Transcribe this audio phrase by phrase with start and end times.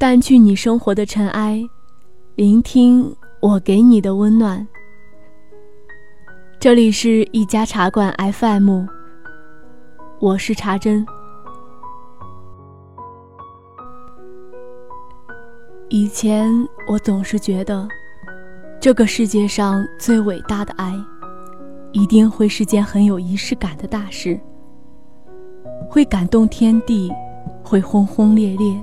[0.00, 1.60] 淡去你生活的尘埃，
[2.36, 4.64] 聆听我给你的温暖。
[6.60, 8.86] 这里是一家茶馆 FM，
[10.20, 11.04] 我是茶真。
[15.88, 16.48] 以前
[16.86, 17.88] 我总是觉得，
[18.78, 20.94] 这个世界上最伟大的爱，
[21.90, 24.38] 一定会是件很有仪式感的大事，
[25.90, 27.12] 会感动天地，
[27.64, 28.80] 会轰轰烈烈。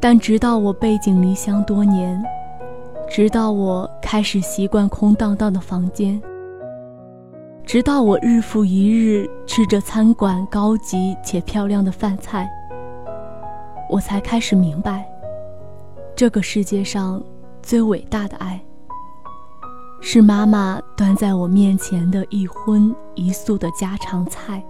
[0.00, 2.22] 但直到我背井离乡多年。
[3.10, 6.20] 直到我开始习惯空荡荡的房间，
[7.64, 12.46] 直到我日复一日吃着餐馆高级且漂亮的饭菜，
[13.88, 15.08] 我才开始明白，
[16.14, 17.22] 这个世界上
[17.62, 18.60] 最伟大的爱，
[20.02, 24.62] 是妈妈端在我面前的一荤一素的家常菜。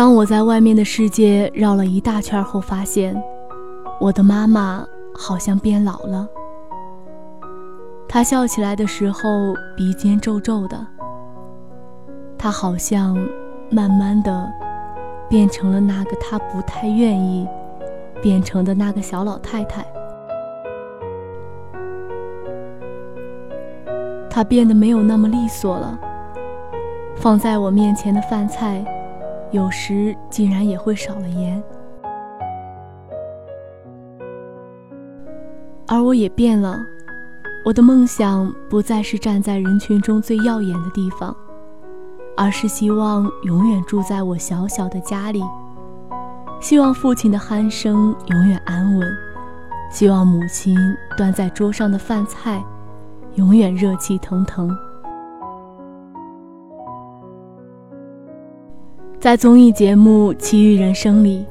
[0.00, 3.14] 当我在外面的世界绕了一大圈后，发现。
[4.00, 4.82] 我的妈妈
[5.14, 6.26] 好像变老了。
[8.08, 9.20] 她笑起来的时候
[9.76, 10.86] 鼻尖皱皱的。
[12.38, 13.14] 她好像
[13.68, 14.50] 慢慢的
[15.28, 17.46] 变成了那个她不太愿意
[18.22, 19.84] 变成的那个小老太太。
[24.30, 26.00] 她变得没有那么利索了。
[27.16, 28.82] 放在我面前的饭菜，
[29.52, 31.62] 有时竟然也会少了盐。
[35.86, 36.78] 而我也变了，
[37.64, 41.36] 我的梦想不再是站在人群中最耀眼的地方，
[42.36, 45.42] 而是希望永远住在我小小的家里，
[46.60, 49.08] 希望父亲的鼾声永远安稳，
[49.90, 50.76] 希望母亲
[51.16, 52.62] 端在桌上的饭菜
[53.34, 54.70] 永远热气腾腾。
[59.20, 61.44] 在综艺节目《奇遇人生》里，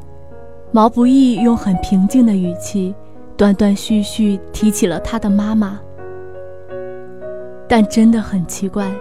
[0.72, 2.96] 毛不易用很平静的语气。
[3.38, 5.80] 断断续续提起了他的妈妈，
[7.70, 8.92] 但真的很奇怪，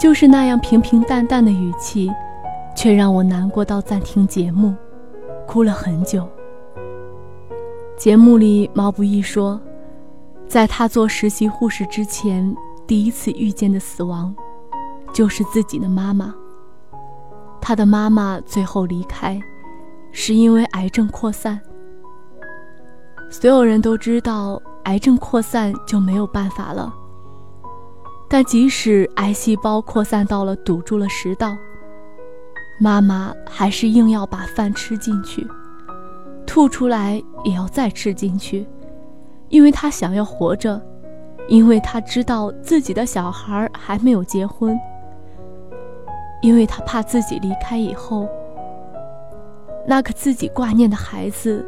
[0.00, 2.10] 就是那样平平淡淡的语气，
[2.74, 4.74] 却让我难过到暂停节目，
[5.46, 6.26] 哭了很久。
[7.96, 9.60] 节目里毛不易说，
[10.48, 12.52] 在他做实习护士之前，
[12.84, 14.34] 第一次遇见的死亡，
[15.12, 16.34] 就是自己的妈妈。
[17.60, 19.40] 他的妈妈最后离开，
[20.12, 21.60] 是因为癌症扩散。
[23.28, 26.94] 所有人都知道，癌症扩散就没有办法了。
[28.28, 31.56] 但即使癌细胞扩散到了堵住了食道，
[32.80, 35.46] 妈妈还是硬要把饭吃进去，
[36.46, 38.66] 吐出来也要再吃进去，
[39.48, 40.80] 因为她想要活着，
[41.48, 44.78] 因为她知道自己的小孩还没有结婚，
[46.40, 48.28] 因为他怕自己离开以后，
[49.86, 51.64] 那个自己挂念的孩子。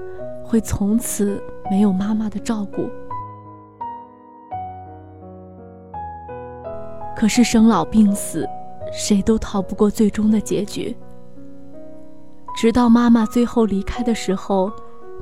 [0.51, 1.39] 会从此
[1.71, 2.89] 没有妈妈的照顾。
[7.15, 8.49] 可是生老病死，
[8.91, 10.97] 谁都逃不过最终的结局。
[12.56, 14.73] 直到妈妈最后离开的时候，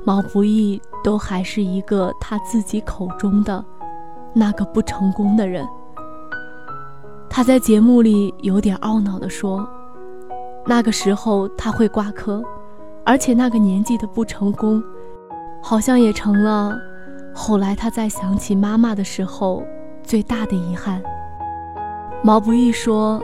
[0.05, 3.61] 毛不易都还是一个他自己口中的
[4.33, 5.67] 那个不成功的人。
[7.37, 9.63] 他在节目里有点懊恼地说
[10.65, 12.43] ：“那个时候他会挂科，
[13.05, 14.83] 而且那个年纪的不成功。”
[15.61, 16.75] 好像也成了，
[17.35, 19.63] 后来他在想起妈妈的时候
[20.01, 20.99] 最大的遗憾。
[22.23, 23.21] 毛不易说：“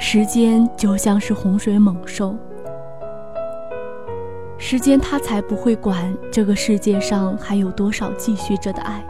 [0.00, 2.34] 时间就像是洪水猛兽，
[4.56, 9.04] 时间他才不会管这个世界上还有多少继续着的爱，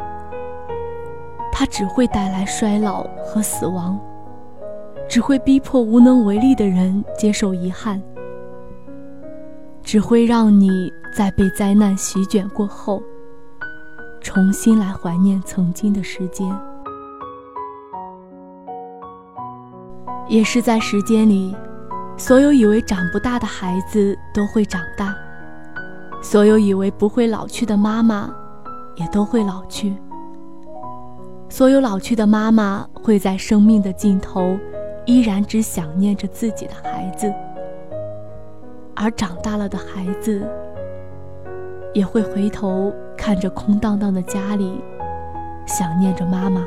[1.53, 3.97] 它只会带来衰老和死亡，
[5.09, 8.01] 只会逼迫无能为力的人接受遗憾。”
[9.83, 13.03] 只会让你在被灾难席卷过后，
[14.21, 16.47] 重新来怀念曾经的时间。
[20.29, 21.57] 也是在时间里，
[22.19, 25.17] 所有以为长不大的孩子都会长大，
[26.21, 28.31] 所有以为不会老去的妈妈，
[28.97, 29.97] 也都会老去。
[31.49, 34.59] 所有老去的妈妈会在生命的尽头，
[35.09, 37.33] 依然只想念着自己的孩子。
[38.95, 40.47] 而长大了的孩子，
[41.95, 44.79] 也会回头看着空荡荡的家里，
[45.67, 46.63] 想念着妈妈。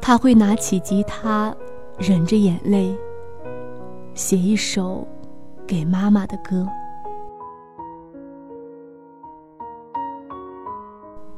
[0.00, 1.54] 他会拿起吉他，
[1.96, 2.92] 忍着眼泪，
[4.14, 5.06] 写一首
[5.68, 6.66] 给妈妈的歌。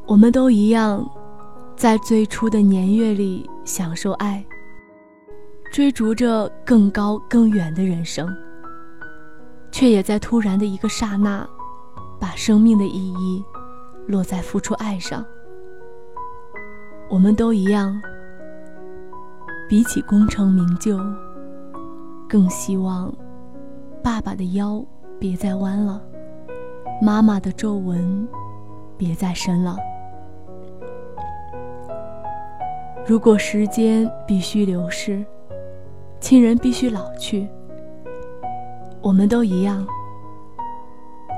[0.07, 1.07] 我们都一样，
[1.77, 4.45] 在最初的年月里享受爱。
[5.73, 8.29] 追逐着更高更远的人生，
[9.71, 11.49] 却也在突然的一个刹那，
[12.21, 13.43] 把生命的意义
[14.07, 15.25] 落在付出爱上。
[17.09, 17.99] 我们都一样，
[19.67, 21.01] 比起功成名就，
[22.29, 23.11] 更希望
[24.03, 24.85] 爸爸的腰
[25.19, 26.03] 别再弯了，
[27.01, 28.29] 妈妈的皱纹
[28.99, 29.75] 别再深了。
[33.05, 35.25] 如果时间必须流逝，
[36.21, 37.49] 亲人必须老去，
[39.01, 39.85] 我们都一样，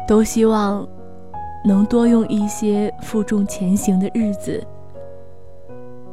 [0.07, 0.87] 都希望
[1.65, 4.63] 能多用一些负重前行的日子，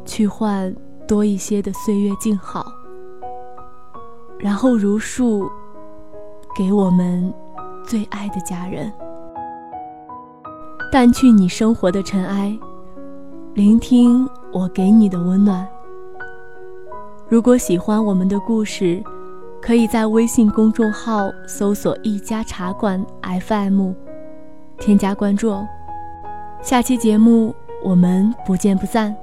[0.06, 0.74] 去换
[1.06, 2.66] 多一些的岁月静好，
[4.40, 5.52] 然后如数
[6.56, 7.32] 给我们
[7.84, 8.90] 最爱的家人，
[10.94, 12.58] 淡去你生活的尘埃，
[13.54, 14.28] 聆听。
[14.54, 15.66] 我给你的温暖。
[17.30, 19.02] 如果喜欢我们的故事，
[19.62, 23.92] 可以在微信公众号搜索“一家茶馆 FM”，
[24.78, 25.66] 添加关注哦。
[26.62, 29.16] 下期节目我们不见不散。